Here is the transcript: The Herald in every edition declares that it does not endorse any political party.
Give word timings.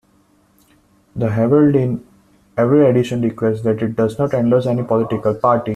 The 1.15 1.29
Herald 1.29 1.75
in 1.75 2.03
every 2.57 2.87
edition 2.89 3.21
declares 3.21 3.61
that 3.61 3.83
it 3.83 3.95
does 3.95 4.17
not 4.17 4.33
endorse 4.33 4.65
any 4.65 4.81
political 4.81 5.35
party. 5.35 5.69